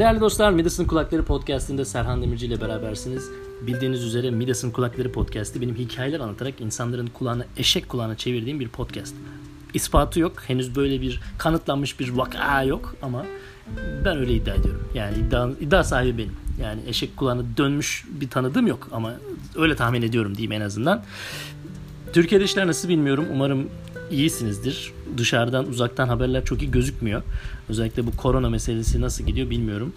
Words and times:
Değerli 0.00 0.20
dostlar 0.20 0.50
Midas'ın 0.50 0.84
Kulakları 0.84 1.24
Podcast'inde 1.24 1.84
Serhan 1.84 2.22
Demirci 2.22 2.46
ile 2.46 2.60
berabersiniz. 2.60 3.30
Bildiğiniz 3.66 4.04
üzere 4.04 4.30
Midas'ın 4.30 4.70
Kulakları 4.70 5.12
Podcast'ı 5.12 5.60
benim 5.60 5.74
hikayeler 5.74 6.20
anlatarak 6.20 6.60
insanların 6.60 7.06
kulağına 7.06 7.44
eşek 7.56 7.88
kulağına 7.88 8.16
çevirdiğim 8.16 8.60
bir 8.60 8.68
podcast. 8.68 9.14
İspatı 9.74 10.20
yok. 10.20 10.32
Henüz 10.46 10.76
böyle 10.76 11.00
bir 11.00 11.20
kanıtlanmış 11.38 12.00
bir 12.00 12.08
vaka 12.08 12.62
yok 12.62 12.94
ama 13.02 13.26
ben 14.04 14.18
öyle 14.18 14.34
iddia 14.34 14.54
ediyorum. 14.54 14.88
Yani 14.94 15.18
iddia, 15.18 15.50
iddia 15.60 15.84
sahibi 15.84 16.18
benim. 16.18 16.36
Yani 16.62 16.80
eşek 16.86 17.16
kulağına 17.16 17.42
dönmüş 17.56 18.04
bir 18.20 18.30
tanıdığım 18.30 18.66
yok 18.66 18.88
ama 18.92 19.14
öyle 19.56 19.76
tahmin 19.76 20.02
ediyorum 20.02 20.36
diyeyim 20.36 20.52
en 20.52 20.60
azından. 20.60 21.04
Türkiye'de 22.12 22.44
işler 22.44 22.66
nasıl 22.66 22.88
bilmiyorum. 22.88 23.26
Umarım 23.32 23.68
iyisinizdir. 24.10 24.92
Dışarıdan 25.16 25.68
uzaktan 25.68 26.08
haberler 26.08 26.44
çok 26.44 26.62
iyi 26.62 26.70
gözükmüyor. 26.70 27.22
Özellikle 27.68 28.06
bu 28.06 28.16
korona 28.16 28.50
meselesi 28.50 29.00
nasıl 29.00 29.24
gidiyor 29.24 29.50
bilmiyorum. 29.50 29.92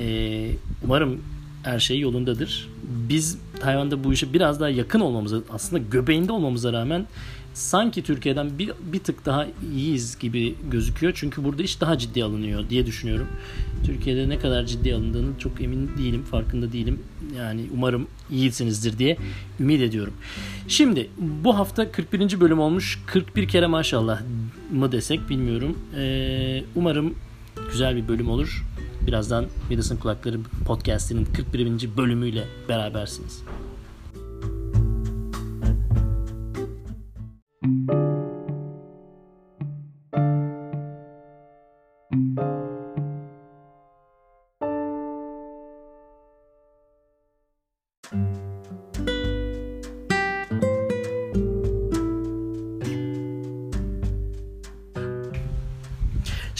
Ee, 0.00 0.50
umarım 0.84 1.20
her 1.62 1.78
şey 1.78 2.00
yolundadır. 2.00 2.68
Biz 3.08 3.38
Tayvan'da 3.60 4.04
bu 4.04 4.12
işe 4.12 4.32
biraz 4.32 4.60
daha 4.60 4.68
yakın 4.68 5.00
olmamıza 5.00 5.40
aslında 5.52 5.82
göbeğinde 5.90 6.32
olmamıza 6.32 6.72
rağmen 6.72 7.06
sanki 7.54 8.02
Türkiye'den 8.02 8.58
bir, 8.58 8.72
bir 8.92 8.98
tık 8.98 9.26
daha 9.26 9.46
iyiyiz 9.74 10.18
gibi 10.18 10.54
gözüküyor. 10.70 11.12
Çünkü 11.16 11.44
burada 11.44 11.62
iş 11.62 11.80
daha 11.80 11.98
ciddi 11.98 12.24
alınıyor 12.24 12.70
diye 12.70 12.86
düşünüyorum. 12.86 13.28
Türkiye'de 13.84 14.28
ne 14.28 14.38
kadar 14.38 14.64
ciddi 14.64 14.94
alındığını 14.94 15.38
çok 15.38 15.60
emin 15.60 15.90
değilim, 15.98 16.22
farkında 16.22 16.72
değilim. 16.72 17.00
Yani 17.36 17.66
umarım 17.74 18.06
iyisinizdir 18.30 18.98
diye 18.98 19.16
ümit 19.60 19.82
ediyorum. 19.82 20.14
Şimdi 20.68 21.10
bu 21.18 21.58
hafta 21.58 21.92
41. 21.92 22.40
bölüm 22.40 22.60
olmuş. 22.60 23.02
41 23.06 23.48
kere 23.48 23.66
maşallah 23.66 24.22
mı 24.72 24.92
desek 24.92 25.28
bilmiyorum. 25.28 25.78
Ee, 25.96 26.64
umarım 26.74 27.14
güzel 27.70 27.96
bir 27.96 28.08
bölüm 28.08 28.30
olur. 28.30 28.64
Birazdan 29.06 29.46
Midas'ın 29.70 29.96
Kulakları 29.96 30.38
podcastinin 30.66 31.24
41. 31.24 31.96
bölümüyle 31.96 32.44
berabersiniz. 32.68 33.42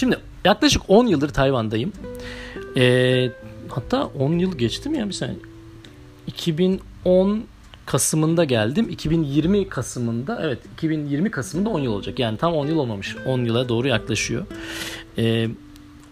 Şimdi 0.00 0.18
yaklaşık 0.44 0.82
10 0.88 1.06
yıldır 1.06 1.28
Tayvan'dayım. 1.28 1.92
Ee, 2.76 3.30
hatta 3.68 4.04
10 4.04 4.38
yıl 4.38 4.58
geçti 4.58 4.88
mi 4.88 4.98
ya 4.98 5.08
bir 5.08 5.12
saniye. 5.12 5.38
2010 6.26 7.44
Kasım'ında 7.86 8.44
geldim. 8.44 8.88
2020 8.88 9.68
Kasım'ında 9.68 10.40
evet 10.42 10.58
2020 10.74 11.30
Kasım'ında 11.30 11.68
10 11.68 11.80
yıl 11.80 11.92
olacak. 11.92 12.18
Yani 12.18 12.38
tam 12.38 12.54
10 12.54 12.66
yıl 12.66 12.76
olmamış. 12.76 13.16
10 13.26 13.44
yıla 13.44 13.68
doğru 13.68 13.88
yaklaşıyor. 13.88 14.46
Ee, 15.18 15.48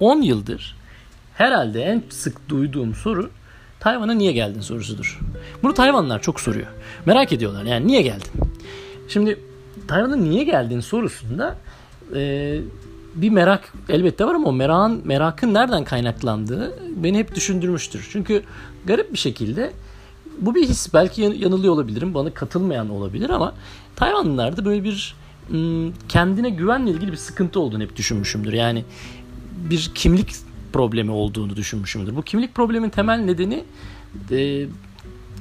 10 0.00 0.22
yıldır 0.22 0.77
herhalde 1.34 1.83
en 1.83 2.03
sık 2.11 2.48
duyduğum 2.48 2.94
soru 2.94 3.31
Tayvan'a 3.81 4.12
niye 4.12 4.33
geldin 4.33 4.61
sorusudur. 4.61 5.20
Bunu 5.62 5.75
Tayvanlılar 5.75 6.22
çok 6.22 6.41
soruyor. 6.41 6.66
Merak 7.06 7.33
ediyorlar 7.33 7.64
yani 7.64 7.86
niye 7.86 8.03
geldin? 8.03 8.31
Şimdi 9.09 9.41
Tayvan'a 9.89 10.16
niye 10.16 10.44
geldin 10.44 10.81
sorusunda 10.81 11.59
e, 12.14 12.61
bir 13.23 13.31
merak 13.31 13.73
elbette 13.89 14.25
var 14.25 14.35
ama 14.35 14.49
o 14.49 14.53
merakın, 14.53 15.03
merakın 15.05 15.55
nereden 15.55 15.85
kaynaklandığı 15.85 16.75
beni 16.97 17.19
hep 17.19 17.34
düşündürmüştür. 17.34 18.09
Çünkü 18.12 18.43
garip 18.84 19.12
bir 19.12 19.19
şekilde 19.19 19.73
bu 20.41 20.55
bir 20.55 20.69
his. 20.69 20.95
Belki 20.95 21.23
yanılıyor 21.23 21.73
olabilirim. 21.73 22.15
Bana 22.15 22.31
katılmayan 22.31 22.91
olabilir 22.91 23.31
ama 23.31 23.55
Tayvanlılarda 23.97 24.65
böyle 24.65 24.84
bir 24.84 25.17
kendine 26.09 26.51
güvenle 26.51 26.91
ilgili 26.91 27.12
bir 27.12 27.17
sıkıntı 27.17 27.61
olduğunu 27.61 27.83
hep 27.83 27.97
düşünmüşümdür. 27.97 28.53
Yani 28.53 28.84
bir 29.71 29.91
kimlik 29.95 30.33
problemi 30.73 31.11
olduğunu 31.11 31.57
düşünmüşümdür. 31.57 32.17
Bu 32.17 32.23
kimlik 32.23 32.55
problemin 32.55 32.91
temel 32.91 33.19
nedeni 33.19 33.65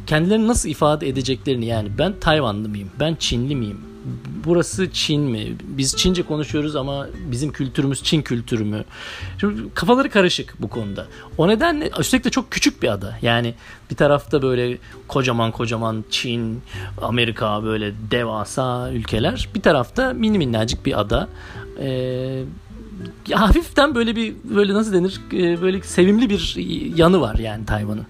kendilerini 0.07 0.47
nasıl 0.47 0.69
ifade 0.69 1.09
edeceklerini 1.09 1.65
yani 1.65 1.89
ben 1.97 2.13
Tayvanlı 2.19 2.69
mıyım, 2.69 2.89
ben 2.99 3.15
Çinli 3.15 3.55
miyim, 3.55 3.79
burası 4.45 4.91
Çin 4.91 5.21
mi? 5.21 5.55
Biz 5.63 5.97
Çince 5.97 6.23
konuşuyoruz 6.23 6.75
ama 6.75 7.07
bizim 7.31 7.51
kültürümüz 7.51 8.03
Çin 8.03 8.21
kültürü 8.21 8.63
mü? 8.63 8.83
Şimdi 9.39 9.73
kafaları 9.73 10.09
karışık 10.09 10.55
bu 10.59 10.69
konuda. 10.69 11.07
O 11.37 11.47
nedenle 11.47 11.91
üstelik 11.99 12.25
de 12.25 12.29
çok 12.29 12.51
küçük 12.51 12.83
bir 12.83 12.87
ada. 12.87 13.17
Yani 13.21 13.53
bir 13.91 13.95
tarafta 13.95 14.41
böyle 14.41 14.77
kocaman 15.07 15.51
kocaman 15.51 16.03
Çin, 16.09 16.61
Amerika 17.01 17.63
böyle 17.63 17.93
devasa 18.11 18.91
ülkeler. 18.91 19.49
Bir 19.55 19.61
tarafta 19.61 20.13
mini 20.13 20.37
minnacık 20.37 20.85
bir 20.85 20.99
ada. 20.99 21.29
Ee, 21.79 22.43
hafiften 23.31 23.95
böyle 23.95 24.15
bir 24.15 24.35
böyle 24.43 24.73
nasıl 24.73 24.93
denir 24.93 25.21
böyle 25.61 25.81
sevimli 25.81 26.29
bir 26.29 26.55
yanı 26.97 27.21
var 27.21 27.35
yani 27.35 27.65
Tayvan'ın. 27.65 28.05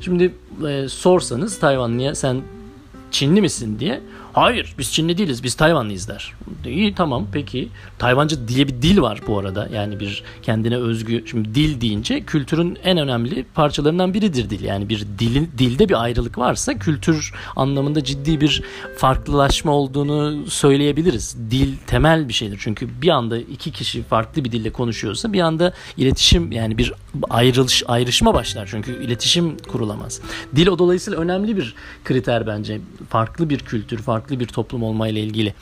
Şimdi 0.00 0.34
e, 0.68 0.88
sorsanız 0.88 1.58
Tayvanlıya 1.58 2.14
sen 2.14 2.42
Çinli 3.10 3.40
misin 3.40 3.78
diye 3.78 4.00
Hayır 4.32 4.74
biz 4.78 4.92
Çinli 4.92 5.18
değiliz 5.18 5.42
biz 5.42 5.54
Tayvanlıyız 5.54 6.08
der. 6.08 6.32
İyi 6.66 6.94
tamam 6.94 7.26
peki. 7.32 7.68
Tayvancı 7.98 8.48
diye 8.48 8.68
bir 8.68 8.82
dil 8.82 9.00
var 9.00 9.20
bu 9.26 9.38
arada. 9.38 9.68
Yani 9.74 10.00
bir 10.00 10.22
kendine 10.42 10.76
özgü 10.76 11.24
şimdi 11.26 11.54
dil 11.54 11.80
deyince 11.80 12.20
kültürün 12.20 12.78
en 12.84 12.98
önemli 12.98 13.44
parçalarından 13.54 14.14
biridir 14.14 14.50
dil. 14.50 14.64
Yani 14.64 14.88
bir 14.88 15.06
dilin 15.18 15.50
dilde 15.58 15.88
bir 15.88 16.02
ayrılık 16.02 16.38
varsa 16.38 16.78
kültür 16.78 17.34
anlamında 17.56 18.04
ciddi 18.04 18.40
bir 18.40 18.62
farklılaşma 18.96 19.72
olduğunu 19.72 20.46
söyleyebiliriz. 20.50 21.36
Dil 21.50 21.76
temel 21.86 22.28
bir 22.28 22.32
şeydir. 22.32 22.58
Çünkü 22.62 22.88
bir 23.02 23.08
anda 23.08 23.38
iki 23.38 23.72
kişi 23.72 24.02
farklı 24.02 24.44
bir 24.44 24.52
dille 24.52 24.72
konuşuyorsa 24.72 25.32
bir 25.32 25.40
anda 25.40 25.72
iletişim 25.96 26.52
yani 26.52 26.78
bir 26.78 26.92
ayrılış 27.30 27.82
ayrışma 27.86 28.34
başlar. 28.34 28.68
Çünkü 28.70 29.04
iletişim 29.04 29.56
kurulamaz. 29.56 30.20
Dil 30.56 30.66
o 30.66 30.78
dolayısıyla 30.78 31.20
önemli 31.20 31.56
bir 31.56 31.74
kriter 32.04 32.46
bence. 32.46 32.80
Farklı 33.08 33.50
bir 33.50 33.58
kültür, 33.58 33.98
farklı 33.98 34.21
farklı 34.22 34.40
bir 34.40 34.46
toplum 34.46 34.82
olmayla 34.82 35.20
ilgili. 35.20 35.54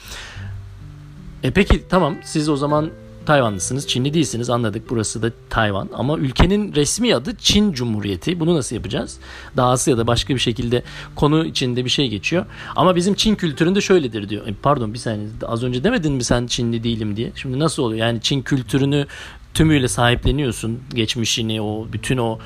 E 1.42 1.50
peki 1.50 1.88
tamam 1.88 2.16
siz 2.24 2.48
o 2.48 2.56
zaman 2.56 2.90
Tayvanlısınız, 3.26 3.88
Çinli 3.88 4.14
değilsiniz 4.14 4.50
anladık 4.50 4.90
burası 4.90 5.22
da 5.22 5.32
Tayvan 5.50 5.88
ama 5.94 6.18
ülkenin 6.18 6.74
resmi 6.74 7.14
adı 7.14 7.36
Çin 7.36 7.72
Cumhuriyeti. 7.72 8.40
Bunu 8.40 8.54
nasıl 8.54 8.76
yapacağız? 8.76 9.18
Dahası 9.56 9.90
ya 9.90 9.98
da 9.98 10.06
başka 10.06 10.34
bir 10.34 10.40
şekilde 10.40 10.82
konu 11.16 11.46
içinde 11.46 11.84
bir 11.84 11.90
şey 11.90 12.08
geçiyor. 12.08 12.46
Ama 12.76 12.96
bizim 12.96 13.14
Çin 13.14 13.34
kültüründe 13.34 13.80
şöyledir 13.80 14.28
diyor. 14.28 14.46
E 14.46 14.54
pardon 14.62 14.92
bir 14.92 14.98
saniye 14.98 15.28
az 15.46 15.62
önce 15.64 15.84
demedin 15.84 16.12
mi 16.12 16.24
sen 16.24 16.46
Çinli 16.46 16.84
değilim 16.84 17.16
diye. 17.16 17.32
Şimdi 17.34 17.58
nasıl 17.58 17.82
oluyor? 17.82 18.06
Yani 18.06 18.20
Çin 18.20 18.42
kültürünü 18.42 19.06
tümüyle 19.54 19.88
sahipleniyorsun. 19.88 20.80
Geçmişini, 20.94 21.62
o 21.62 21.86
bütün 21.92 22.18
o 22.18 22.38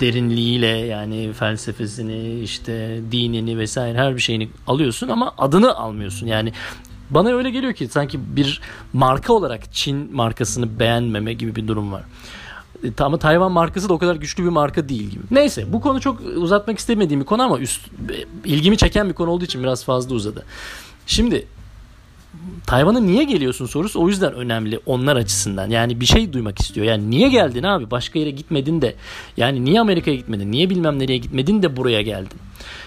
derinliğiyle 0.00 0.66
yani 0.66 1.32
felsefesini 1.32 2.40
işte 2.40 3.00
dinini 3.12 3.58
vesaire 3.58 3.98
her 3.98 4.16
bir 4.16 4.20
şeyini 4.20 4.48
alıyorsun 4.66 5.08
ama 5.08 5.34
adını 5.38 5.76
almıyorsun. 5.76 6.26
Yani 6.26 6.52
bana 7.10 7.28
öyle 7.28 7.50
geliyor 7.50 7.72
ki 7.72 7.88
sanki 7.88 8.36
bir 8.36 8.60
marka 8.92 9.32
olarak 9.32 9.72
Çin 9.72 10.16
markasını 10.16 10.78
beğenmeme 10.78 11.32
gibi 11.32 11.56
bir 11.56 11.68
durum 11.68 11.92
var. 11.92 12.02
E, 12.84 13.02
ama 13.02 13.18
Tayvan 13.18 13.52
markası 13.52 13.88
da 13.88 13.94
o 13.94 13.98
kadar 13.98 14.16
güçlü 14.16 14.44
bir 14.44 14.48
marka 14.48 14.88
değil 14.88 15.10
gibi. 15.10 15.22
Neyse 15.30 15.72
bu 15.72 15.80
konu 15.80 16.00
çok 16.00 16.20
uzatmak 16.20 16.78
istemediğim 16.78 17.20
bir 17.20 17.26
konu 17.26 17.42
ama 17.42 17.58
üst, 17.58 17.80
ilgimi 18.44 18.76
çeken 18.76 19.08
bir 19.08 19.14
konu 19.14 19.30
olduğu 19.30 19.44
için 19.44 19.62
biraz 19.62 19.84
fazla 19.84 20.14
uzadı. 20.14 20.44
Şimdi 21.06 21.46
Tayvan'a 22.66 23.00
niye 23.00 23.24
geliyorsun 23.24 23.66
sorusu 23.66 24.02
o 24.02 24.08
yüzden 24.08 24.34
önemli 24.34 24.80
onlar 24.86 25.16
açısından. 25.16 25.70
Yani 25.70 26.00
bir 26.00 26.06
şey 26.06 26.32
duymak 26.32 26.60
istiyor. 26.60 26.86
Yani 26.86 27.10
niye 27.10 27.28
geldin 27.28 27.62
abi? 27.62 27.90
Başka 27.90 28.18
yere 28.18 28.30
gitmedin 28.30 28.82
de. 28.82 28.94
Yani 29.36 29.64
niye 29.64 29.80
Amerika'ya 29.80 30.16
gitmedin? 30.16 30.52
Niye 30.52 30.70
bilmem 30.70 30.98
nereye 30.98 31.18
gitmedin 31.18 31.62
de 31.62 31.76
buraya 31.76 32.02
geldin? 32.02 32.38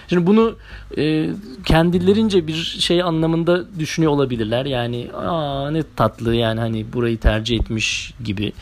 Şimdi 0.08 0.26
bunu 0.26 0.56
e, 0.98 1.30
kendilerince 1.64 2.46
bir 2.46 2.54
şey 2.78 3.02
anlamında 3.02 3.78
düşünüyor 3.78 4.12
olabilirler. 4.12 4.66
Yani 4.66 5.08
aa 5.14 5.70
ne 5.70 5.82
tatlı 5.96 6.34
yani 6.34 6.60
hani 6.60 6.92
burayı 6.92 7.18
tercih 7.18 7.60
etmiş 7.60 8.14
gibi. 8.24 8.52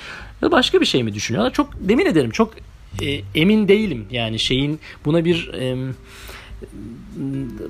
Ya 0.43 0.51
başka 0.51 0.81
bir 0.81 0.87
şey 0.87 1.03
mi 1.03 1.15
düşünüyorlar? 1.15 1.53
Çok 1.53 1.71
demin 1.81 2.07
ederim 2.07 2.31
çok 2.31 2.55
e, 3.03 3.21
emin 3.35 3.69
değilim. 3.69 4.07
Yani 4.11 4.39
şeyin 4.39 4.81
buna 5.05 5.25
bir 5.25 5.51
e, 5.55 5.77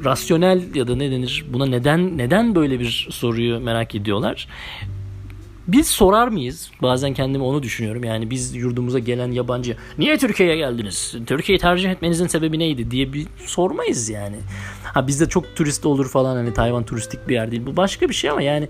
rasyonel 0.04 0.74
ya 0.74 0.88
da 0.88 0.96
ne 0.96 1.10
denir 1.10 1.44
buna 1.52 1.66
neden 1.66 2.18
neden 2.18 2.54
böyle 2.54 2.80
bir 2.80 3.08
soruyu 3.10 3.60
merak 3.60 3.94
ediyorlar. 3.94 4.48
Biz 5.68 5.86
sorar 5.88 6.28
mıyız? 6.28 6.70
Bazen 6.82 7.14
kendimi 7.14 7.44
onu 7.44 7.62
düşünüyorum. 7.62 8.04
Yani 8.04 8.30
biz 8.30 8.56
yurdumuza 8.56 8.98
gelen 8.98 9.32
yabancı 9.32 9.76
niye 9.98 10.18
Türkiye'ye 10.18 10.56
geldiniz? 10.56 11.14
Türkiye'yi 11.26 11.60
tercih 11.60 11.90
etmenizin 11.90 12.26
sebebi 12.26 12.58
neydi 12.58 12.90
diye 12.90 13.12
bir 13.12 13.26
sormayız 13.46 14.08
yani. 14.08 14.36
Ha 14.82 15.06
bizde 15.06 15.28
çok 15.28 15.56
turist 15.56 15.86
olur 15.86 16.08
falan 16.08 16.36
hani 16.36 16.54
Tayvan 16.54 16.84
turistik 16.84 17.28
bir 17.28 17.34
yer 17.34 17.50
değil. 17.50 17.62
Bu 17.66 17.76
başka 17.76 18.08
bir 18.08 18.14
şey 18.14 18.30
ama 18.30 18.42
yani 18.42 18.68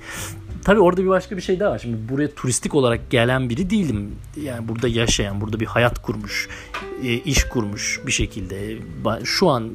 tabii 0.67 0.81
orada 0.81 1.03
bir 1.03 1.09
başka 1.09 1.37
bir 1.37 1.43
şey 1.43 1.61
daha 1.61 1.71
var. 1.71 1.79
Şimdi 1.79 2.09
buraya 2.09 2.35
turistik 2.35 2.75
olarak 2.75 3.11
gelen 3.11 3.51
biri 3.51 3.71
değilim. 3.71 4.15
Yani 4.43 4.69
burada 4.69 4.89
yaşayan, 4.89 5.41
burada 5.41 5.61
bir 5.61 5.67
hayat 5.67 6.03
kurmuş, 6.03 6.49
e, 7.03 7.13
iş 7.13 7.45
kurmuş 7.45 8.01
bir 8.07 8.13
şekilde. 8.13 8.79
Şu 9.25 9.49
an 9.49 9.71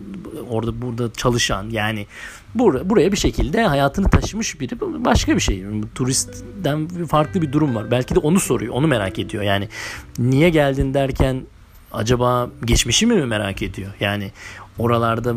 orada 0.50 0.82
burada 0.82 1.14
çalışan 1.14 1.70
yani 1.70 2.08
bur 2.56 2.90
buraya 2.90 3.12
bir 3.12 3.18
şekilde 3.18 3.64
hayatını 3.64 4.10
taşımış 4.10 4.60
biri 4.60 5.06
başka 5.06 5.36
bir 5.36 5.42
şey. 5.42 5.64
Turistten 5.96 6.88
farklı 6.88 7.42
bir 7.42 7.52
durum 7.52 7.76
var. 7.76 7.92
Belki 7.92 8.16
de 8.16 8.20
onu 8.20 8.40
soruyor, 8.40 8.74
onu 8.74 8.88
merak 8.88 9.20
ediyor. 9.20 9.44
Yani 9.44 9.70
niye 10.20 10.50
geldin 10.50 10.94
derken 10.94 11.42
acaba 11.94 12.50
geçmişi 12.66 13.06
mi 13.06 13.26
merak 13.26 13.62
ediyor? 13.62 13.92
Yani 14.00 14.32
oralarda 14.80 15.36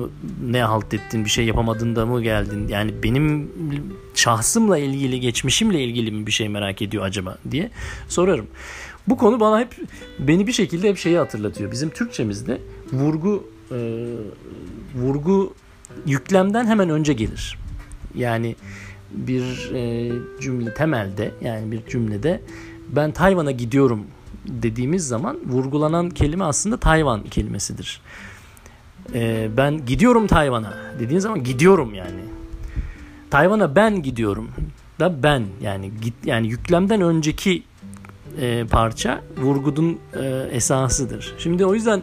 ne 0.50 0.62
halt 0.62 0.94
ettin 0.94 1.24
bir 1.24 1.30
şey 1.30 1.44
yapamadın 1.44 1.96
da 1.96 2.06
mı 2.06 2.22
geldin 2.22 2.68
yani 2.68 3.02
benim 3.02 3.50
şahsımla 4.14 4.78
ilgili 4.78 5.20
geçmişimle 5.20 5.84
ilgili 5.84 6.10
mi 6.10 6.26
bir 6.26 6.32
şey 6.32 6.48
merak 6.48 6.82
ediyor 6.82 7.04
acaba 7.04 7.38
diye 7.50 7.70
sorarım. 8.08 8.46
Bu 9.08 9.16
konu 9.16 9.40
bana 9.40 9.60
hep 9.60 9.76
beni 10.18 10.46
bir 10.46 10.52
şekilde 10.52 10.88
hep 10.88 10.98
şeyi 10.98 11.18
hatırlatıyor. 11.18 11.72
Bizim 11.72 11.90
Türkçemizde 11.90 12.60
vurgu 12.92 13.50
e, 13.70 13.76
vurgu 14.94 15.54
yüklemden 16.06 16.66
hemen 16.66 16.90
önce 16.90 17.12
gelir. 17.12 17.58
Yani 18.14 18.56
bir 19.10 19.70
e, 19.74 20.12
cümle 20.40 20.74
temelde 20.74 21.30
yani 21.40 21.72
bir 21.72 21.86
cümlede 21.86 22.40
ben 22.88 23.12
Tayvan'a 23.12 23.50
gidiyorum 23.50 24.06
dediğimiz 24.46 25.08
zaman 25.08 25.38
vurgulanan 25.46 26.10
kelime 26.10 26.44
aslında 26.44 26.76
Tayvan 26.76 27.22
kelimesidir 27.22 28.00
e, 29.14 29.48
ben 29.56 29.86
gidiyorum 29.86 30.26
Tayvan'a 30.26 30.74
dediğin 30.98 31.20
zaman 31.20 31.44
gidiyorum 31.44 31.94
yani. 31.94 32.20
Tayvan'a 33.30 33.76
ben 33.76 34.02
gidiyorum 34.02 34.48
da 35.00 35.22
ben 35.22 35.46
yani 35.62 35.92
git 36.02 36.14
yani 36.24 36.48
yüklemden 36.48 37.00
önceki 37.00 37.62
e, 38.40 38.64
parça 38.70 39.20
vurgudun 39.36 39.98
e, 40.14 40.48
esasıdır. 40.52 41.34
Şimdi 41.38 41.66
o 41.66 41.74
yüzden 41.74 42.02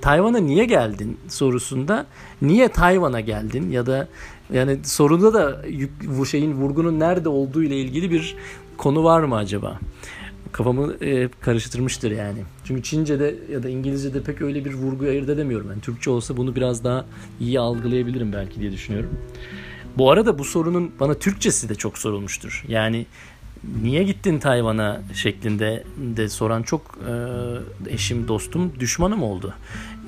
Tayvan'a 0.00 0.38
niye 0.38 0.64
geldin 0.64 1.18
sorusunda 1.28 2.06
niye 2.42 2.68
Tayvan'a 2.68 3.20
geldin 3.20 3.70
ya 3.70 3.86
da 3.86 4.08
yani 4.52 4.78
soruda 4.84 5.34
da 5.34 5.62
bu 6.18 6.26
şeyin 6.26 6.52
vurgunun 6.52 7.00
nerede 7.00 7.28
olduğu 7.28 7.62
ile 7.62 7.76
ilgili 7.76 8.10
bir 8.10 8.36
konu 8.76 9.04
var 9.04 9.22
mı 9.22 9.36
acaba? 9.36 9.78
Kafamı 10.52 10.94
e, 11.00 11.28
karıştırmıştır 11.40 12.10
yani. 12.10 12.38
Çünkü 12.64 12.82
Çince'de 12.82 13.34
ya 13.52 13.62
da 13.62 13.68
İngilizce'de 13.68 14.22
pek 14.22 14.42
öyle 14.42 14.64
bir 14.64 14.74
vurguyu 14.74 15.10
ayırt 15.10 15.28
edemiyorum. 15.28 15.70
Yani 15.70 15.80
Türkçe 15.80 16.10
olsa 16.10 16.36
bunu 16.36 16.56
biraz 16.56 16.84
daha 16.84 17.04
iyi 17.40 17.60
algılayabilirim 17.60 18.32
belki 18.32 18.60
diye 18.60 18.72
düşünüyorum. 18.72 19.10
Bu 19.98 20.10
arada 20.10 20.38
bu 20.38 20.44
sorunun 20.44 20.92
bana 21.00 21.14
Türkçesi 21.14 21.68
de 21.68 21.74
çok 21.74 21.98
sorulmuştur. 21.98 22.64
Yani 22.68 23.06
niye 23.82 24.02
gittin 24.02 24.38
Tayvan'a 24.38 25.00
şeklinde 25.14 25.84
de 26.16 26.28
soran 26.28 26.62
çok 26.62 26.98
e, 27.08 27.92
eşim, 27.94 28.28
dostum, 28.28 28.72
düşmanım 28.80 29.22
oldu. 29.22 29.54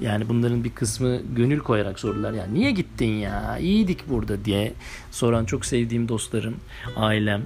Yani 0.03 0.29
bunların 0.29 0.65
bir 0.65 0.71
kısmı 0.71 1.21
gönül 1.37 1.59
koyarak 1.59 2.01
sordular. 2.01 2.33
Yani 2.33 2.55
niye 2.55 2.71
gittin 2.71 3.13
ya? 3.13 3.59
İyiydik 3.59 4.09
burada 4.09 4.45
diye 4.45 4.73
soran 5.11 5.45
çok 5.45 5.65
sevdiğim 5.65 6.09
dostlarım, 6.09 6.55
ailem 6.97 7.43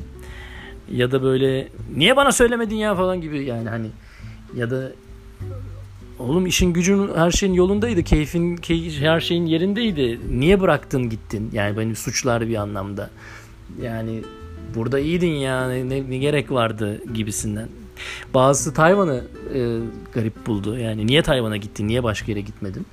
ya 0.93 1.13
da 1.13 1.23
böyle 1.23 1.69
niye 1.97 2.17
bana 2.17 2.33
söylemedin 2.33 2.77
ya? 2.77 2.95
falan 2.95 3.21
gibi 3.21 3.45
yani 3.45 3.69
hani 3.69 3.87
ya 4.57 4.71
da 4.71 4.93
oğlum 6.19 6.47
işin 6.47 6.73
gücün 6.73 7.11
her 7.15 7.31
şeyin 7.31 7.53
yolundaydı 7.53 8.03
keyfin 8.03 8.57
keyif, 8.57 9.01
her 9.01 9.21
şeyin 9.21 9.47
yerindeydi. 9.47 10.21
Niye 10.31 10.61
bıraktın 10.61 11.11
gittin? 11.11 11.51
Yani 11.53 11.77
beni 11.77 11.97
suçlar 11.97 12.49
bir 12.49 12.57
anlamda. 12.57 13.11
Yani 13.83 14.23
burada 14.75 14.99
iyiydin 14.99 15.33
ya 15.33 15.69
ne, 15.69 16.11
ne 16.11 16.19
gerek 16.19 16.51
vardı? 16.51 17.01
gibisinden. 17.15 17.69
Bazısı 18.35 18.75
Tayvan'ı 18.75 19.25
e, 19.55 19.79
garip 20.13 20.47
buldu. 20.47 20.79
Yani 20.79 21.07
niye 21.07 21.23
Tayvan'a 21.23 21.57
gittin? 21.57 21.89
Niye 21.89 22.03
başka 22.03 22.33
yere 22.33 22.41
gitmedin 22.41 22.87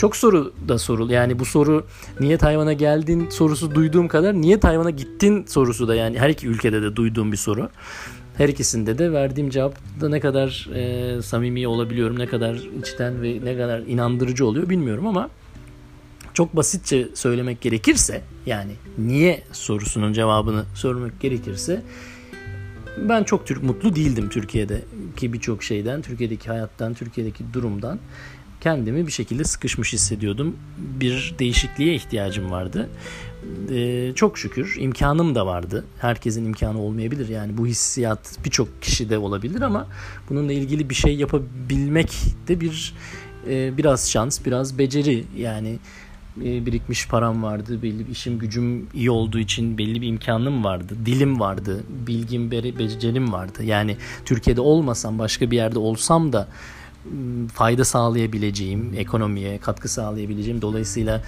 çok 0.00 0.16
soru 0.16 0.52
da 0.68 0.78
sorul. 0.78 1.10
Yani 1.10 1.38
bu 1.38 1.44
soru 1.44 1.86
niye 2.20 2.38
Tayvan'a 2.38 2.72
geldin 2.72 3.28
sorusu 3.30 3.74
duyduğum 3.74 4.08
kadar 4.08 4.34
niye 4.34 4.60
Tayvan'a 4.60 4.90
gittin 4.90 5.44
sorusu 5.46 5.88
da 5.88 5.94
yani 5.94 6.18
her 6.18 6.28
iki 6.28 6.48
ülkede 6.48 6.82
de 6.82 6.96
duyduğum 6.96 7.32
bir 7.32 7.36
soru. 7.36 7.68
Her 8.36 8.48
ikisinde 8.48 8.98
de 8.98 9.12
verdiğim 9.12 9.50
cevapta 9.50 10.08
ne 10.08 10.20
kadar 10.20 10.68
e, 10.74 11.22
samimi 11.22 11.68
olabiliyorum, 11.68 12.18
ne 12.18 12.26
kadar 12.26 12.54
içten 12.54 13.22
ve 13.22 13.40
ne 13.44 13.56
kadar 13.56 13.80
inandırıcı 13.80 14.46
oluyor 14.46 14.68
bilmiyorum 14.68 15.06
ama 15.06 15.30
çok 16.34 16.56
basitçe 16.56 17.08
söylemek 17.14 17.60
gerekirse 17.60 18.22
yani 18.46 18.72
niye 18.98 19.42
sorusunun 19.52 20.12
cevabını 20.12 20.64
sormak 20.74 21.20
gerekirse 21.20 21.82
ben 23.08 23.24
çok 23.24 23.46
Türk 23.46 23.62
mutlu 23.62 23.96
değildim 23.96 24.28
Türkiye'de 24.28 24.82
ki 25.16 25.32
birçok 25.32 25.62
şeyden, 25.62 26.02
Türkiye'deki 26.02 26.48
hayattan, 26.48 26.94
Türkiye'deki 26.94 27.44
durumdan 27.52 27.98
kendimi 28.60 29.06
bir 29.06 29.12
şekilde 29.12 29.44
sıkışmış 29.44 29.92
hissediyordum. 29.92 30.56
Bir 30.78 31.34
değişikliğe 31.38 31.94
ihtiyacım 31.94 32.50
vardı. 32.50 32.88
Ee, 33.70 34.12
çok 34.14 34.38
şükür 34.38 34.76
imkanım 34.80 35.34
da 35.34 35.46
vardı. 35.46 35.84
Herkesin 35.98 36.44
imkanı 36.44 36.80
olmayabilir. 36.80 37.28
Yani 37.28 37.58
bu 37.58 37.66
hissiyat 37.66 38.38
birçok 38.44 38.82
kişide 38.82 39.18
olabilir 39.18 39.60
ama 39.60 39.86
bununla 40.30 40.52
ilgili 40.52 40.90
bir 40.90 40.94
şey 40.94 41.16
yapabilmek 41.16 42.12
de 42.48 42.60
bir 42.60 42.94
e, 43.48 43.76
biraz 43.76 44.10
şans, 44.10 44.44
biraz 44.46 44.78
beceri. 44.78 45.24
Yani 45.36 45.78
e, 46.44 46.66
birikmiş 46.66 47.08
param 47.08 47.42
vardı, 47.42 47.82
belli 47.82 48.06
bir 48.06 48.12
işim 48.12 48.38
gücüm 48.38 48.88
iyi 48.94 49.10
olduğu 49.10 49.38
için 49.38 49.78
belli 49.78 50.02
bir 50.02 50.06
imkanım 50.06 50.64
vardı, 50.64 50.94
dilim 51.06 51.40
vardı, 51.40 51.84
bilgim, 52.06 52.50
becerim 52.50 53.32
vardı. 53.32 53.64
Yani 53.64 53.96
Türkiye'de 54.24 54.60
olmasam, 54.60 55.18
başka 55.18 55.50
bir 55.50 55.56
yerde 55.56 55.78
olsam 55.78 56.32
da 56.32 56.48
fayda 57.54 57.84
sağlayabileceğim, 57.84 58.94
ekonomiye 58.96 59.58
katkı 59.58 59.88
sağlayabileceğim, 59.88 60.62
dolayısıyla 60.62 61.22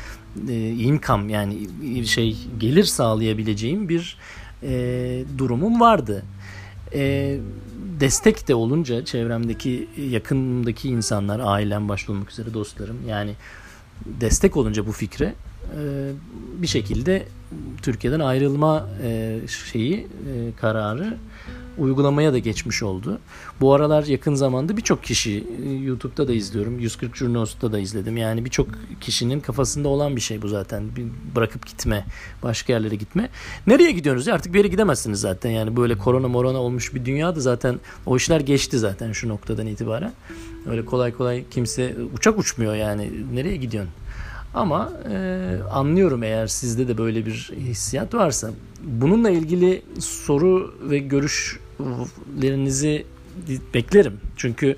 e, 0.48 0.70
income 0.70 1.32
yani 1.32 1.68
şey 2.06 2.36
gelir 2.58 2.84
sağlayabileceğim 2.84 3.88
bir 3.88 4.18
e, 4.62 5.24
durumum 5.38 5.80
vardı. 5.80 6.24
E, 6.94 7.38
destek 8.00 8.48
de 8.48 8.54
olunca 8.54 9.04
çevremdeki 9.04 9.88
yakındaki 10.10 10.88
insanlar, 10.88 11.40
ailem 11.44 11.88
başta 11.88 12.12
olmak 12.12 12.30
üzere 12.30 12.54
dostlarım 12.54 12.96
yani 13.08 13.34
destek 14.06 14.56
olunca 14.56 14.86
bu 14.86 14.92
fikre 14.92 15.34
e, 15.78 16.10
bir 16.62 16.66
şekilde 16.66 17.26
Türkiye'den 17.82 18.20
ayrılma 18.20 18.88
şeyi 19.72 20.06
kararı 20.60 21.16
uygulamaya 21.78 22.32
da 22.32 22.38
geçmiş 22.38 22.82
oldu. 22.82 23.18
Bu 23.60 23.74
aralar 23.74 24.04
yakın 24.04 24.34
zamanda 24.34 24.76
birçok 24.76 25.04
kişi 25.04 25.44
e, 25.66 25.72
YouTube'da 25.72 26.28
da 26.28 26.32
izliyorum. 26.32 26.78
140 26.78 27.16
Jurnos'ta 27.16 27.72
da 27.72 27.78
izledim. 27.78 28.16
Yani 28.16 28.44
birçok 28.44 28.68
kişinin 29.00 29.40
kafasında 29.40 29.88
olan 29.88 30.16
bir 30.16 30.20
şey 30.20 30.42
bu 30.42 30.48
zaten. 30.48 30.96
Bir 30.96 31.04
bırakıp 31.36 31.66
gitme, 31.66 32.06
başka 32.42 32.72
yerlere 32.72 32.94
gitme. 32.94 33.30
Nereye 33.66 33.92
gidiyorsunuz? 33.92 34.28
Artık 34.28 34.54
bir 34.54 34.58
yere 34.58 34.68
gidemezsiniz 34.68 35.20
zaten. 35.20 35.50
Yani 35.50 35.76
böyle 35.76 35.98
korona 35.98 36.28
morona 36.28 36.58
olmuş 36.58 36.94
bir 36.94 37.04
dünyada 37.04 37.40
zaten 37.40 37.80
o 38.06 38.16
işler 38.16 38.40
geçti 38.40 38.78
zaten 38.78 39.12
şu 39.12 39.28
noktadan 39.28 39.66
itibaren. 39.66 40.12
Öyle 40.70 40.84
kolay 40.84 41.12
kolay 41.12 41.44
kimse 41.50 41.96
uçak 42.14 42.38
uçmuyor 42.38 42.74
yani. 42.74 43.10
Nereye 43.34 43.56
gidiyorsun? 43.56 43.92
Ama 44.54 44.92
e, 45.12 45.58
anlıyorum 45.70 46.22
eğer 46.22 46.46
sizde 46.46 46.88
de 46.88 46.98
böyle 46.98 47.26
bir 47.26 47.52
hissiyat 47.56 48.14
varsa. 48.14 48.50
Bununla 48.84 49.30
ilgili 49.30 49.82
soru 50.00 50.74
ve 50.90 50.98
görüşlerinizi 51.82 53.06
beklerim. 53.74 54.20
Çünkü 54.36 54.76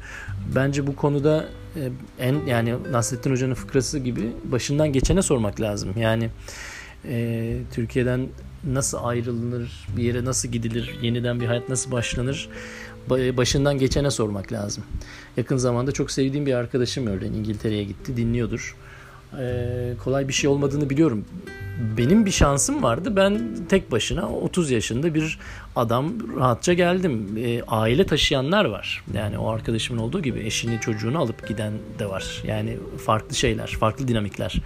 bence 0.54 0.86
bu 0.86 0.96
konuda 0.96 1.44
e, 1.76 1.90
en 2.18 2.46
yani 2.46 2.74
Nasrettin 2.90 3.30
Hoca'nın 3.30 3.54
fıkrası 3.54 3.98
gibi 3.98 4.32
başından 4.44 4.92
geçene 4.92 5.22
sormak 5.22 5.60
lazım. 5.60 5.90
Yani 5.98 6.30
e, 7.04 7.58
Türkiye'den 7.72 8.26
nasıl 8.64 8.98
ayrılınır, 9.02 9.86
bir 9.96 10.02
yere 10.02 10.24
nasıl 10.24 10.48
gidilir, 10.48 10.98
yeniden 11.02 11.40
bir 11.40 11.46
hayat 11.46 11.68
nasıl 11.68 11.90
başlanır 11.90 12.48
başından 13.10 13.78
geçene 13.78 14.10
sormak 14.10 14.52
lazım. 14.52 14.84
Yakın 15.36 15.56
zamanda 15.56 15.92
çok 15.92 16.10
sevdiğim 16.10 16.46
bir 16.46 16.54
arkadaşım 16.54 17.06
örneğin 17.06 17.34
İngiltere'ye 17.34 17.84
gitti, 17.84 18.16
dinliyordur 18.16 18.76
e, 19.40 19.96
kolay 20.04 20.28
bir 20.28 20.32
şey 20.32 20.50
olmadığını 20.50 20.90
biliyorum. 20.90 21.24
Benim 21.98 22.26
bir 22.26 22.30
şansım 22.30 22.82
vardı. 22.82 23.16
Ben 23.16 23.42
tek 23.68 23.92
başına 23.92 24.30
30 24.30 24.70
yaşında 24.70 25.14
bir 25.14 25.38
adam 25.76 26.12
rahatça 26.36 26.72
geldim. 26.72 27.28
E, 27.38 27.62
aile 27.62 28.06
taşıyanlar 28.06 28.64
var. 28.64 29.04
Yani 29.14 29.38
o 29.38 29.48
arkadaşımın 29.48 30.00
olduğu 30.00 30.22
gibi 30.22 30.40
eşini 30.40 30.80
çocuğunu 30.80 31.18
alıp 31.18 31.48
giden 31.48 31.72
de 31.98 32.08
var. 32.08 32.42
Yani 32.46 32.76
farklı 33.06 33.36
şeyler, 33.36 33.66
farklı 33.66 34.08
dinamikler. 34.08 34.62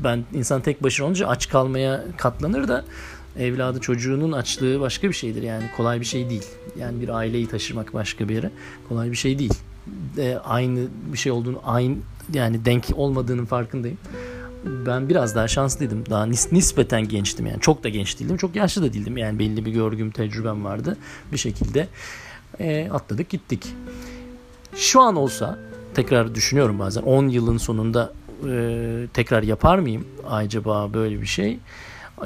Ben 0.00 0.24
insan 0.34 0.60
tek 0.60 0.82
başına 0.82 1.06
olunca 1.06 1.28
aç 1.28 1.48
kalmaya 1.48 2.04
katlanır 2.16 2.68
da 2.68 2.84
evladı 3.38 3.80
çocuğunun 3.80 4.32
açlığı 4.32 4.80
başka 4.80 5.08
bir 5.08 5.14
şeydir. 5.14 5.42
Yani 5.42 5.64
kolay 5.76 6.00
bir 6.00 6.06
şey 6.06 6.30
değil. 6.30 6.46
Yani 6.78 7.02
bir 7.02 7.08
aileyi 7.08 7.46
taşımak 7.46 7.94
başka 7.94 8.28
bir 8.28 8.34
yere 8.34 8.50
kolay 8.88 9.10
bir 9.10 9.16
şey 9.16 9.38
değil. 9.38 9.54
E, 10.18 10.38
aynı 10.44 10.80
bir 11.12 11.18
şey 11.18 11.32
olduğunu 11.32 11.60
aynı 11.64 11.96
yani 12.34 12.64
denk 12.64 12.84
olmadığının 12.94 13.44
farkındayım. 13.44 13.98
ben 14.86 15.08
biraz 15.08 15.34
daha 15.34 15.48
şanslıydım. 15.48 16.04
Daha 16.10 16.24
nis- 16.26 16.54
nispeten 16.54 17.08
gençtim 17.08 17.46
yani. 17.46 17.60
Çok 17.60 17.84
da 17.84 17.88
genç 17.88 18.20
değildim. 18.20 18.36
Çok 18.36 18.56
yaşlı 18.56 18.82
da 18.82 18.92
değildim. 18.92 19.16
Yani 19.16 19.38
belli 19.38 19.64
bir 19.66 19.72
görgüm, 19.72 20.10
tecrübem 20.10 20.64
vardı. 20.64 20.96
Bir 21.32 21.38
şekilde 21.38 21.88
e, 22.60 22.88
atladık 22.90 23.28
gittik. 23.28 23.66
Şu 24.76 25.00
an 25.00 25.16
olsa 25.16 25.58
tekrar 25.94 26.34
düşünüyorum 26.34 26.78
bazen 26.78 27.02
10 27.02 27.28
yılın 27.28 27.56
sonunda 27.58 28.12
e, 28.48 29.06
tekrar 29.14 29.42
yapar 29.42 29.78
mıyım 29.78 30.04
acaba 30.30 30.94
böyle 30.94 31.20
bir 31.20 31.26
şey? 31.26 31.58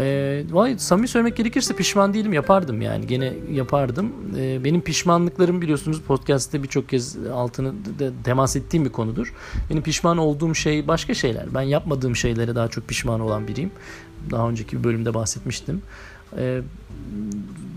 E, 0.01 0.45
vay, 0.51 0.79
samimi 0.79 1.09
söylemek 1.09 1.37
gerekirse 1.37 1.77
pişman 1.77 2.15
değilim 2.15 2.33
yapardım 2.33 2.83
yani 2.83 3.07
gene 3.07 3.33
yapardım. 3.53 4.13
E, 4.39 4.65
benim 4.65 4.81
pişmanlıklarım 4.81 5.63
biliyorsunuz 5.63 6.01
podcast'te 6.01 6.63
birçok 6.63 6.89
kez 6.89 7.17
altını 7.27 7.73
da 7.99 8.11
temas 8.25 8.57
ettiğim 8.57 8.85
bir 8.85 8.93
konudur. 8.93 9.35
Benim 9.71 9.83
pişman 9.83 10.19
olduğum 10.19 10.55
şey 10.55 10.89
başka 10.89 11.15
şeyler. 11.15 11.55
Ben 11.55 11.63
yapmadığım 11.63 12.17
şeylere 12.17 12.55
daha 12.55 12.69
çok 12.69 12.89
pişman 12.89 13.21
olan 13.21 13.49
biriyim. 13.49 13.71
Daha 14.31 14.49
önceki 14.49 14.79
bir 14.79 14.85
bölümde 14.85 15.15
bahsetmiştim. 15.15 15.83
E, 16.39 16.61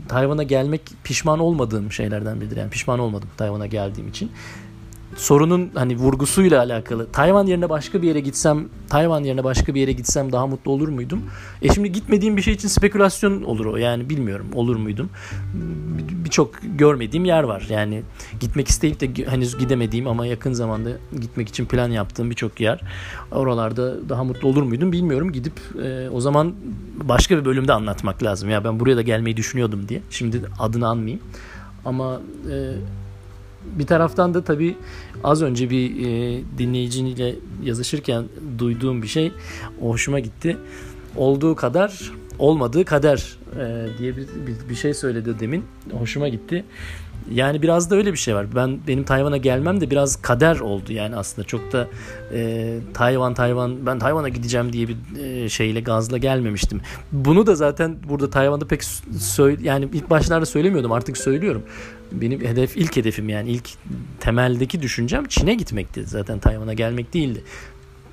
Tayvan'a 0.07 0.43
gelmek 0.43 0.81
pişman 1.03 1.39
olmadığım 1.39 1.91
şeylerden 1.91 2.41
biridir. 2.41 2.57
Yani 2.57 2.69
pişman 2.69 2.99
olmadım 2.99 3.29
Tayvan'a 3.37 3.67
geldiğim 3.67 4.09
için 4.09 4.31
sorunun 5.17 5.69
hani 5.73 5.95
vurgusuyla 5.95 6.59
alakalı. 6.59 7.11
Tayvan 7.11 7.45
yerine 7.45 7.69
başka 7.69 8.01
bir 8.01 8.07
yere 8.07 8.19
gitsem, 8.19 8.69
Tayvan 8.89 9.23
yerine 9.23 9.43
başka 9.43 9.75
bir 9.75 9.81
yere 9.81 9.91
gitsem 9.91 10.31
daha 10.31 10.47
mutlu 10.47 10.71
olur 10.71 10.87
muydum? 10.87 11.23
E 11.61 11.73
şimdi 11.73 11.91
gitmediğim 11.91 12.37
bir 12.37 12.41
şey 12.41 12.53
için 12.53 12.67
spekülasyon 12.67 13.43
olur 13.43 13.65
o. 13.65 13.77
Yani 13.77 14.09
bilmiyorum 14.09 14.47
olur 14.53 14.75
muydum? 14.75 15.09
Birçok 16.25 16.51
görmediğim 16.77 17.25
yer 17.25 17.43
var. 17.43 17.67
Yani 17.69 18.03
gitmek 18.39 18.67
isteyip 18.67 18.99
de 18.99 19.25
henüz 19.31 19.57
gidemediğim 19.57 20.07
ama 20.07 20.25
yakın 20.25 20.53
zamanda 20.53 20.89
gitmek 21.21 21.49
için 21.49 21.65
plan 21.65 21.89
yaptığım 21.89 22.29
birçok 22.29 22.59
yer. 22.59 22.81
Oralarda 23.31 24.09
daha 24.09 24.23
mutlu 24.23 24.47
olur 24.47 24.63
muydum 24.63 24.91
bilmiyorum. 24.91 25.31
Gidip 25.31 25.53
e, 25.83 26.09
o 26.09 26.21
zaman 26.21 26.53
başka 26.95 27.37
bir 27.37 27.45
bölümde 27.45 27.73
anlatmak 27.73 28.23
lazım. 28.23 28.49
Ya 28.49 28.63
ben 28.63 28.79
buraya 28.79 28.97
da 28.97 29.01
gelmeyi 29.01 29.37
düşünüyordum 29.37 29.89
diye. 29.89 30.01
Şimdi 30.09 30.41
adını 30.59 30.87
anmayayım. 30.87 31.21
Ama 31.85 32.21
e, 32.51 32.55
bir 33.79 33.85
taraftan 33.85 34.33
da 34.33 34.43
tabii 34.43 34.75
az 35.23 35.41
önce 35.41 35.69
bir 35.69 35.91
e, 35.91 36.41
dinleyiciyle 36.57 37.35
yazışırken 37.63 38.25
duyduğum 38.57 39.01
bir 39.01 39.07
şey 39.07 39.31
hoşuma 39.79 40.19
gitti. 40.19 40.57
Olduğu 41.15 41.55
kadar 41.55 42.11
olmadığı 42.39 42.85
kader 42.85 43.37
e, 43.59 43.87
diye 43.97 44.17
bir, 44.17 44.27
bir, 44.27 44.69
bir 44.69 44.75
şey 44.75 44.93
söyledi 44.93 45.39
demin. 45.39 45.63
Hoşuma 45.91 46.27
gitti. 46.27 46.65
Yani 47.31 47.61
biraz 47.61 47.91
da 47.91 47.95
öyle 47.95 48.11
bir 48.11 48.17
şey 48.17 48.35
var. 48.35 48.55
Ben 48.55 48.79
benim 48.87 49.03
Tayvan'a 49.03 49.37
gelmem 49.37 49.81
de 49.81 49.91
biraz 49.91 50.21
kader 50.21 50.59
oldu 50.59 50.93
yani 50.93 51.15
aslında 51.15 51.47
çok 51.47 51.71
da 51.71 51.87
e, 52.33 52.79
Tayvan 52.93 53.33
Tayvan 53.33 53.85
ben 53.85 53.99
Tayvan'a 53.99 54.29
gideceğim 54.29 54.73
diye 54.73 54.87
bir 54.87 54.97
e, 55.23 55.49
şeyle 55.49 55.79
gazla 55.79 56.17
gelmemiştim. 56.17 56.81
Bunu 57.11 57.47
da 57.47 57.55
zaten 57.55 57.97
burada 58.09 58.29
Tayvan'da 58.29 58.67
pek 58.67 58.83
söyle 59.19 59.61
yani 59.63 59.89
ilk 59.93 60.09
başlarda 60.09 60.45
söylemiyordum 60.45 60.91
artık 60.91 61.17
söylüyorum. 61.17 61.63
Benim 62.11 62.41
hedef 62.41 62.77
ilk 62.77 62.95
hedefim 62.95 63.29
yani 63.29 63.49
ilk 63.49 63.69
temeldeki 64.19 64.81
düşüncem 64.81 65.25
Çin'e 65.25 65.53
gitmekti. 65.53 66.03
Zaten 66.05 66.39
Tayvan'a 66.39 66.73
gelmek 66.73 67.13
değildi. 67.13 67.43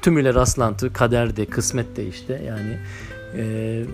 Tümüyle 0.03 0.35
rastlantı, 0.35 0.93
kader 0.93 1.37
de, 1.37 1.47
kısmet 1.47 1.97
de 1.97 2.09
işte 2.09 2.43
yani 2.47 2.79
e, 3.37 3.85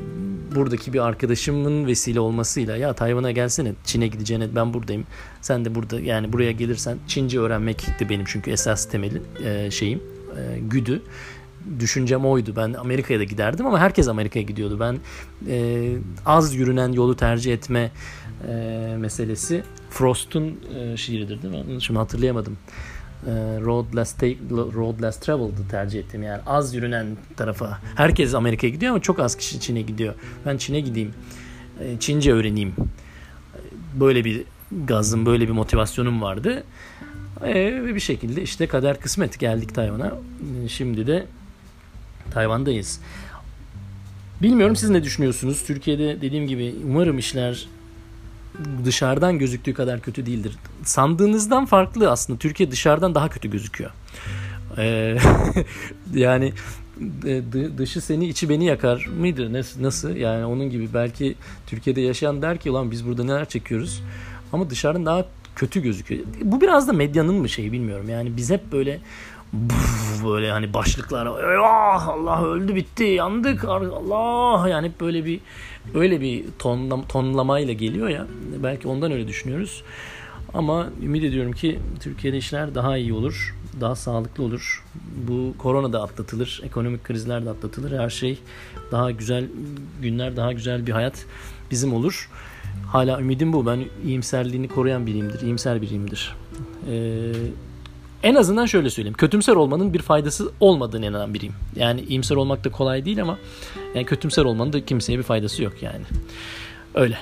buradaki 0.55 0.93
bir 0.93 0.99
arkadaşımın 0.99 1.87
vesile 1.87 2.21
olmasıyla 2.21 2.77
ya 2.77 2.93
Tayvan'a 2.93 3.31
gelsene 3.31 3.73
Çin'e 3.85 4.07
gideceğine 4.07 4.55
ben 4.55 4.75
buradayım. 4.75 5.07
Sen 5.41 5.65
de 5.65 5.75
burada 5.75 6.01
yani 6.01 6.33
buraya 6.33 6.53
gelirsen 6.53 6.99
Çince 7.09 7.41
öğrenmekti 7.41 8.09
benim 8.09 8.25
çünkü 8.27 8.51
esas 8.51 8.89
temeli 8.89 9.23
e, 9.45 9.71
şeyim 9.71 10.03
e, 10.37 10.59
güdü. 10.61 11.03
Düşüncem 11.81 12.25
oydu. 12.25 12.53
Ben 12.57 12.73
Amerika'ya 12.73 13.21
da 13.21 13.25
giderdim 13.25 13.67
ama 13.67 13.79
herkes 13.81 14.09
Amerika'ya 14.09 14.45
gidiyordu. 14.45 14.81
Ben 14.81 14.99
e, 15.49 15.89
az 16.27 16.55
yürünen 16.55 16.93
yolu 16.93 17.17
tercih 17.17 17.53
etme 17.55 17.91
e, 18.49 18.53
meselesi 18.99 19.63
Frost'un 19.91 20.61
e, 20.77 20.97
şiiridir 20.97 21.43
değil 21.43 21.55
mi? 21.55 21.83
Şimdi 21.83 21.99
hatırlayamadım. 21.99 22.57
E, 23.27 23.61
road 23.61 23.97
less, 23.97 24.13
take, 24.13 24.37
road 24.51 25.03
less 25.03 25.21
traveled 25.21 25.71
tercih 25.71 26.01
ettim. 26.01 26.23
Yani 26.23 26.41
az 26.47 26.75
yürünen 26.75 27.07
tarafa. 27.37 27.79
Herkes 27.95 28.35
Amerika'ya 28.35 28.73
gidiyor 28.73 28.91
ama 28.91 29.03
çok 29.03 29.19
az 29.19 29.37
kişi 29.37 29.61
Çin'e 29.61 29.83
gidiyor. 29.83 30.15
Ben 30.47 30.57
Çin'e 30.57 30.81
gideyim. 30.81 31.15
E, 31.81 32.01
Çince 32.01 32.33
öğreneyim. 32.33 32.75
Böyle 34.01 34.25
bir 34.25 34.43
gazım, 34.87 35.27
böyle 35.27 35.49
bir 35.49 35.53
motivasyonum 35.53 36.23
vardı. 36.23 36.65
E, 37.45 37.55
ve 37.55 37.95
bir 37.95 38.01
şekilde 38.01 38.43
işte 38.43 38.67
kader 38.67 39.01
kısmet 39.01 39.39
geldik 39.39 39.75
Tayvan'a. 39.75 40.15
Şimdi 40.69 41.07
de 41.07 41.27
Tayvan'dayız. 42.31 43.01
Bilmiyorum 44.43 44.77
siz 44.77 44.91
ne 44.91 45.05
düşünüyorsunuz? 45.05 45.65
Türkiye'de 45.67 46.21
dediğim 46.21 46.47
gibi 46.47 46.75
umarım 46.87 47.19
işler 47.19 47.69
dışarıdan 48.85 49.39
gözüktüğü 49.39 49.75
kadar 49.75 50.01
kötü 50.01 50.27
değildir. 50.27 50.57
Sandığınızdan 50.85 51.67
farklı 51.67 52.11
aslında. 52.11 52.39
Türkiye 52.39 52.71
dışarıdan 52.71 53.15
daha 53.15 53.29
kötü 53.29 53.51
gözüküyor. 53.51 53.91
Ee, 54.79 55.17
yani 56.15 56.53
e, 57.27 57.43
dışı 57.79 58.01
seni 58.01 58.29
içi 58.29 58.49
beni 58.49 58.65
yakar 58.65 59.09
mıydı? 59.19 59.53
Nasıl? 59.81 60.17
Yani 60.17 60.45
onun 60.45 60.71
gibi 60.71 60.89
belki 60.95 61.35
Türkiye'de 61.67 62.01
yaşayan 62.01 62.43
der 62.43 62.59
ki 62.59 62.71
ulan 62.71 62.91
biz 62.91 63.07
burada 63.07 63.25
neler 63.25 63.49
çekiyoruz. 63.49 64.03
Ama 64.53 64.71
dışarıdan 64.71 65.07
daha 65.07 65.25
kötü 65.61 65.83
gözüküyor. 65.83 66.25
Bu 66.43 66.61
biraz 66.61 66.89
da 66.89 66.93
medyanın 66.93 67.35
mı 67.35 67.49
şeyi 67.49 67.73
bilmiyorum. 67.73 68.09
Yani 68.09 68.37
biz 68.37 68.51
hep 68.51 68.73
böyle 68.73 69.01
böyle 70.25 70.51
hani 70.51 70.75
başlıklar 70.75 71.29
ah 71.65 72.09
Allah 72.09 72.45
öldü 72.45 72.75
bitti 72.75 73.05
yandık 73.05 73.65
Allah 73.65 74.69
yani 74.69 74.93
böyle 75.01 75.25
bir 75.25 75.41
öyle 75.95 76.21
bir 76.21 76.45
tonlam, 76.59 77.07
tonlamayla 77.07 77.73
geliyor 77.73 78.09
ya. 78.09 78.27
Belki 78.63 78.89
ondan 78.89 79.13
öyle 79.13 79.29
düşünüyoruz. 79.29 79.83
Ama 80.55 80.89
ümit 81.03 81.25
ediyorum 81.25 81.53
ki 81.53 81.79
Türkiye'de 82.01 82.37
işler 82.37 82.75
daha 82.75 82.97
iyi 82.97 83.13
olur 83.13 83.55
daha 83.81 83.97
sağlıklı 83.97 84.45
olur. 84.45 84.85
Bu 85.29 85.55
korona 85.59 85.93
da 85.93 86.03
atlatılır 86.03 86.61
ekonomik 86.65 87.05
krizler 87.05 87.47
de 87.47 87.51
atlatılır. 87.51 87.99
Her 87.99 88.11
şey 88.11 88.39
daha 88.93 89.11
güzel 89.11 89.45
günler 90.03 90.37
daha 90.37 90.53
güzel 90.53 90.87
bir 90.87 90.93
hayat 90.93 91.25
bizim 91.71 91.93
olur 91.95 92.29
hala 92.87 93.21
ümidim 93.21 93.53
bu 93.53 93.67
ben 93.67 93.85
iyimserliğini 94.05 94.69
koruyan 94.69 95.07
biriyimdir 95.07 95.41
iyimser 95.41 95.83
biriyimdir 95.83 96.37
ee, 96.91 97.33
en 98.23 98.35
azından 98.35 98.67
şöyle 98.67 98.91
söyleyeyim. 98.91 99.17
Kötümser 99.17 99.53
olmanın 99.53 99.95
bir 99.95 100.03
faydası 100.03 100.53
olmadığını 100.61 101.07
inanan 101.07 101.35
biriyim. 101.35 101.55
Yani 101.77 102.01
iyimser 102.01 102.37
olmak 102.37 102.65
da 102.65 102.71
kolay 102.71 103.05
değil 103.05 103.23
ama 103.23 103.39
yani 103.95 104.07
kötümser 104.07 104.45
olmanın 104.45 104.73
da 104.73 104.85
kimseye 104.85 105.19
bir 105.19 105.23
faydası 105.23 105.63
yok 105.63 105.83
yani. 105.83 106.05
Öyle. 106.95 107.19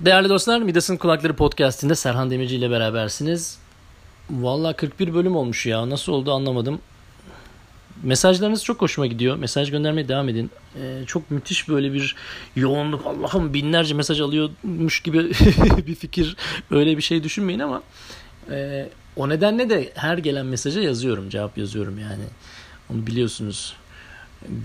Değerli 0.00 0.28
dostlar, 0.28 0.62
Midas'ın 0.62 0.96
Kulakları 0.96 1.36
Podcast'inde 1.36 1.94
Serhan 1.94 2.30
Demirci 2.30 2.56
ile 2.56 2.70
berabersiniz. 2.70 3.58
Valla 4.30 4.72
41 4.72 5.14
bölüm 5.14 5.36
olmuş 5.36 5.66
ya. 5.66 5.90
Nasıl 5.90 6.12
oldu 6.12 6.32
anlamadım. 6.32 6.78
Mesajlarınız 8.02 8.64
çok 8.64 8.82
hoşuma 8.82 9.06
gidiyor. 9.06 9.36
Mesaj 9.36 9.70
göndermeye 9.70 10.08
devam 10.08 10.28
edin. 10.28 10.50
Ee, 10.82 11.02
çok 11.06 11.30
müthiş 11.30 11.68
böyle 11.68 11.92
bir 11.92 12.16
yoğunluk. 12.56 13.06
Allah'ım 13.06 13.54
binlerce 13.54 13.94
mesaj 13.94 14.20
alıyormuş 14.20 15.00
gibi 15.00 15.18
bir 15.86 15.94
fikir. 15.94 16.36
Öyle 16.70 16.96
bir 16.96 17.02
şey 17.02 17.22
düşünmeyin 17.22 17.60
ama 17.60 17.82
e, 18.50 18.88
o 19.16 19.28
nedenle 19.28 19.70
de 19.70 19.92
her 19.94 20.18
gelen 20.18 20.46
mesaja 20.46 20.80
yazıyorum. 20.80 21.28
Cevap 21.28 21.58
yazıyorum 21.58 21.98
yani. 21.98 22.24
Onu 22.90 23.06
biliyorsunuz. 23.06 23.76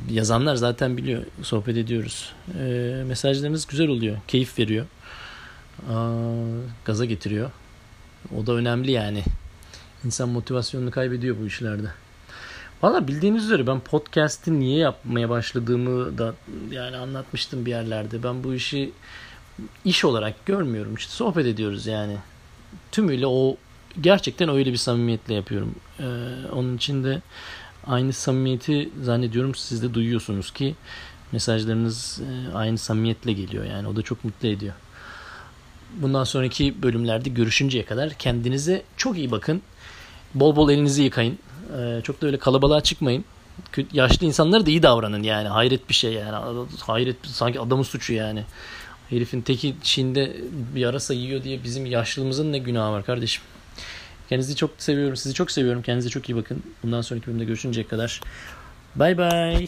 Yazanlar 0.10 0.56
zaten 0.56 0.98
biliyor. 0.98 1.24
Sohbet 1.42 1.78
ediyoruz. 1.78 2.34
E, 2.60 2.64
mesajlarınız 3.08 3.68
güzel 3.68 3.88
oluyor. 3.88 4.18
Keyif 4.28 4.60
veriyor. 4.60 4.86
Aa, 5.90 6.24
gaza 6.86 7.06
getiriyor. 7.06 7.52
O 8.38 8.48
da 8.48 8.54
önemli 8.54 8.92
yani. 8.92 9.24
İnsan 10.06 10.30
motivasyonunu 10.30 10.92
kaybediyor 10.92 11.36
bu 11.42 11.48
işlerde. 11.48 11.88
Valla 12.82 13.08
bildiğiniz 13.08 13.46
üzere 13.46 13.68
ben 13.68 13.80
podcast'i 13.80 14.60
niye 14.60 14.78
yapmaya 14.78 15.30
başladığımı 15.30 16.18
da 16.18 16.34
yani 16.72 16.98
anlatmıştım 16.98 17.66
bir 17.66 17.72
yerlerde. 17.72 18.24
Ben 18.24 18.44
bu 18.44 18.54
işi 18.54 18.92
iş 19.86 20.06
olarak 20.06 20.46
görmüyorum. 20.46 20.96
İşte 20.96 21.12
sohbet 21.12 21.46
ediyoruz 21.46 21.88
yani. 21.88 22.18
Tümüyle 22.92 23.28
o 23.28 23.58
gerçekten 24.02 24.50
öyle 24.50 24.72
bir 24.72 24.78
samimiyetle 24.78 25.34
yapıyorum. 25.34 25.76
Ee, 26.00 26.04
onun 26.52 26.78
için 26.78 27.04
de 27.04 27.22
aynı 27.88 28.14
samimiyeti 28.14 28.90
zannediyorum 29.02 29.56
siz 29.56 29.84
de 29.84 29.94
duyuyorsunuz 29.94 30.52
ki 30.52 30.76
mesajlarınız 31.32 32.22
e, 32.22 32.56
aynı 32.56 32.78
samimiyetle 32.78 33.34
geliyor. 33.34 33.64
Yani 33.66 33.88
o 33.88 33.96
da 33.96 34.02
çok 34.02 34.24
mutlu 34.26 34.48
ediyor. 34.48 34.74
Bundan 35.96 36.24
sonraki 36.24 36.84
bölümlerde 36.84 37.30
görüşünceye 37.30 37.86
kadar 37.86 38.14
kendinize 38.14 38.84
çok 38.98 39.18
iyi 39.18 39.32
bakın. 39.32 39.62
Bol 40.36 40.56
bol 40.56 40.70
elinizi 40.70 41.04
yıkayın. 41.04 41.40
Ee, 41.78 42.01
çok 42.04 42.22
da 42.22 42.28
öyle 42.28 42.38
kalabalığa 42.38 42.82
çıkmayın. 42.82 43.25
Yaşlı 43.94 44.25
insanlara 44.25 44.66
da 44.66 44.70
iyi 44.70 44.84
davranın 44.84 45.24
yani. 45.24 45.48
Hayret 45.48 45.90
bir 45.90 45.94
şey 45.94 46.13
yani. 46.13 46.66
Hayret 46.80 47.16
sanki 47.24 47.60
adamın 47.60 47.84
suçu 47.84 48.13
yani. 48.13 48.44
Herifin 49.10 49.42
teki 49.42 49.75
Çin'de 49.84 50.38
yarasa 50.75 51.13
yiyor 51.13 51.44
diye 51.44 51.63
bizim 51.63 51.86
yaşlılığımızın 51.86 52.51
ne 52.51 52.58
günahı 52.58 52.92
var 52.92 53.06
kardeşim. 53.06 53.44
Kendinizi 54.30 54.56
çok 54.56 54.72
seviyorum. 54.78 55.16
Sizi 55.16 55.36
çok 55.36 55.51
seviyorum. 55.51 55.82
Kendinize 55.82 56.10
çok 56.10 56.30
iyi 56.30 56.36
bakın. 56.36 56.63
Bundan 56.84 57.01
sonraki 57.01 57.28
bölümde 57.28 57.46
görüşünceye 57.46 57.88
kadar. 57.88 58.22
Bay 58.96 59.18
bay. 59.18 59.68